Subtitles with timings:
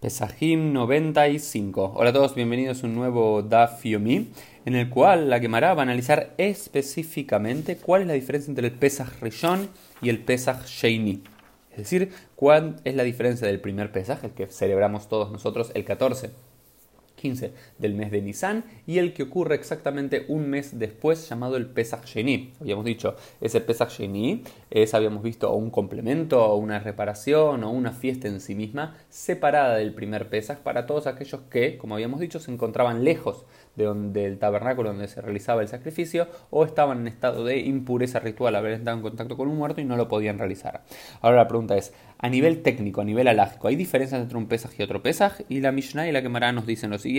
[0.00, 1.92] Pesajim 95.
[1.94, 4.30] Hola a todos, bienvenidos a un nuevo Daf Yomi,
[4.64, 8.72] en el cual la Gemara va a analizar específicamente cuál es la diferencia entre el
[8.72, 9.68] Pesaj Rishon
[10.00, 11.22] y el Pesaj Sheini.
[11.72, 15.84] Es decir, cuál es la diferencia del primer Pesaj, el que celebramos todos nosotros el
[15.84, 16.30] 14
[17.20, 21.66] 15 del mes de Nisan y el que ocurre exactamente un mes después llamado el
[21.66, 22.54] Pesach Sheni.
[22.60, 27.92] Habíamos dicho, ese Pesach Sheni es, habíamos visto, un complemento o una reparación o una
[27.92, 32.40] fiesta en sí misma separada del primer Pesach para todos aquellos que, como habíamos dicho,
[32.40, 33.44] se encontraban lejos
[33.76, 38.18] de donde, del tabernáculo donde se realizaba el sacrificio o estaban en estado de impureza
[38.18, 40.82] ritual, haber estado en contacto con un muerto y no lo podían realizar.
[41.20, 44.72] Ahora la pregunta es, a nivel técnico, a nivel alágico, ¿hay diferencias entre un Pesaj
[44.78, 45.40] y otro Pesaj?
[45.48, 47.09] Y la Mishnah y la Gemara nos dicen lo siguiente.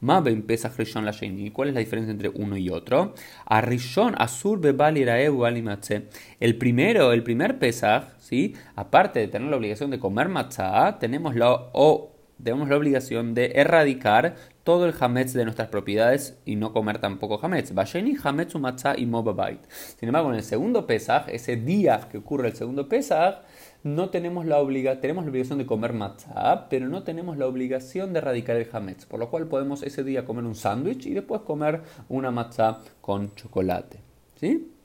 [0.00, 1.12] Maben Pesaj Rishon la
[1.52, 3.14] ¿Cuál es la diferencia entre uno y otro?
[3.44, 8.54] A Rishon Asur Bebal El primero, el primer Pesaj, ¿sí?
[8.74, 13.52] aparte de tener la obligación de comer matzah, tenemos la, o, tenemos la obligación de
[13.54, 17.72] erradicar todo el hametz de nuestras propiedades y no comer tampoco hametz.
[17.72, 19.60] Vayeni hametz matzah y mobabait.
[19.98, 23.42] Sin embargo, en el segundo Pesaj, ese día que ocurre el segundo Pesaj,
[23.84, 28.12] no tenemos la, obliga tenemos la obligación de comer matzah, pero no tenemos la obligación
[28.12, 31.42] de erradicar el hametz, por lo cual podemos ese día comer un sándwich y después
[31.42, 34.00] comer una matzah con chocolate.
[34.34, 34.75] ¿Sí?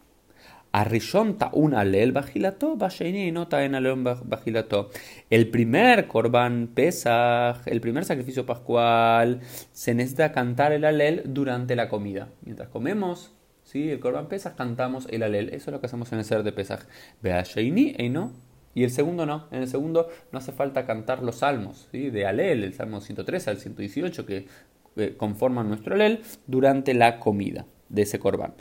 [0.72, 4.90] Arishon un alel bajilato, y nota en alel bajilato.
[5.30, 9.42] El primer korban pesaj, el primer sacrificio pascual,
[9.74, 12.30] se necesita cantar el alel durante la comida.
[12.42, 13.34] Mientras comemos,
[13.64, 13.90] ¿sí?
[13.90, 15.50] el korban pesaj, cantamos el alel.
[15.50, 16.82] Eso es lo que hacemos en el ser de pesaj.
[17.22, 18.34] Vea y no
[18.74, 22.10] y el segundo no, en el segundo no hace falta cantar los salmos, ¿sí?
[22.10, 24.48] de Alel, el salmo 103 al 118 que
[24.96, 28.54] eh, conforman nuestro Alel durante la comida de ese corbán.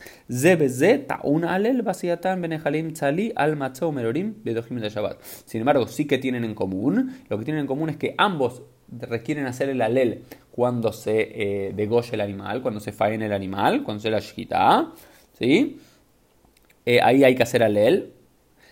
[5.46, 8.62] Sin embargo, sí que tienen en común, lo que tienen en común es que ambos
[8.90, 11.74] requieren hacer el alel cuando se eh,
[12.12, 14.92] el animal, cuando se faena el animal, cuando se la shita,
[15.38, 15.78] ¿sí?
[16.84, 18.12] Eh, ahí hay que hacer alel,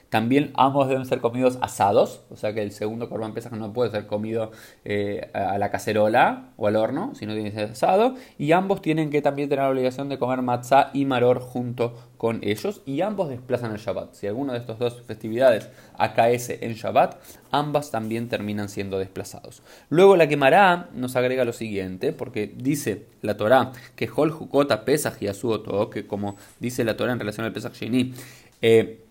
[0.08, 3.90] también ambos deben ser comidos asados, o sea que el segundo corban pesaj no puede
[3.90, 4.52] ser comido
[4.84, 8.14] eh, a la cacerola o al horno, sino tiene que ser asado.
[8.38, 12.40] Y ambos tienen que también tener la obligación de comer matzah y maror junto con
[12.42, 12.80] ellos.
[12.86, 14.14] Y ambos desplazan el Shabbat.
[14.14, 15.68] Si alguna de estas dos festividades
[15.98, 17.16] acaece en Shabbat,
[17.50, 19.62] ambas también terminan siendo desplazados.
[19.90, 25.20] Luego la quemará nos agrega lo siguiente, porque dice la Torah que Hol Jukota Pesach
[25.20, 28.14] y Asuoto, que como dice la Torah en relación al Pesach Sheni,
[28.62, 29.04] eh,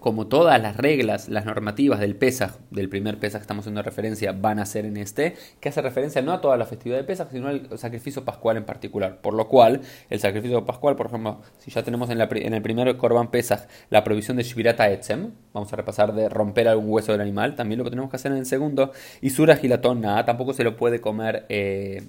[0.00, 4.32] como todas las reglas, las normativas del Pesaj, del primer Pesaj que estamos haciendo referencia,
[4.32, 7.30] van a ser en este, que hace referencia no a toda la festividad de Pesaj,
[7.30, 9.20] sino al sacrificio pascual en particular.
[9.20, 13.30] Por lo cual, el sacrificio pascual, por ejemplo, si ya tenemos en, el primer Corban
[13.30, 17.56] Pesaj la provisión de Shvirata Etzem, vamos a repasar de romper algún hueso del animal,
[17.56, 20.64] también lo que tenemos que hacer en el segundo, y Sura Gilatón, nada, tampoco se
[20.64, 21.46] lo puede comer.
[21.48, 22.08] Eh,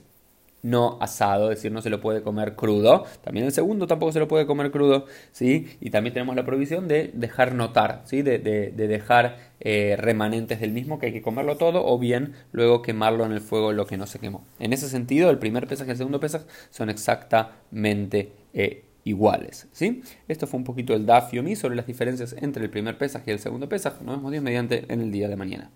[0.61, 3.05] no asado, es decir, no se lo puede comer crudo.
[3.23, 5.77] También el segundo tampoco se lo puede comer crudo, ¿sí?
[5.79, 8.21] Y también tenemos la provisión de dejar notar, ¿sí?
[8.21, 13.25] De, dejar eh, remanentes del mismo, que hay que comerlo todo, o bien luego quemarlo
[13.25, 14.45] en el fuego lo que no se quemó.
[14.59, 20.01] En ese sentido, el primer pesaje y el segundo pesaje son exactamente eh, iguales, ¿sí?
[20.27, 23.33] Esto fue un poquito el Daf Yomi sobre las diferencias entre el primer pesaje y
[23.33, 24.03] el segundo pesaje.
[24.03, 25.71] Nos vemos Dios mediante en el día de mañana.